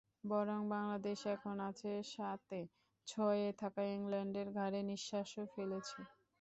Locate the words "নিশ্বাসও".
4.91-5.43